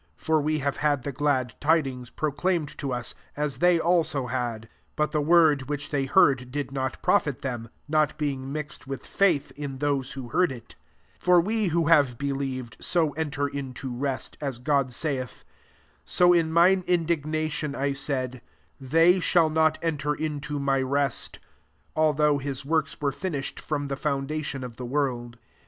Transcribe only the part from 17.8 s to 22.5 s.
said,' They shall not enter into my rest :'"although